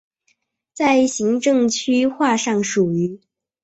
[0.73, 3.21] 在行政区划上属于。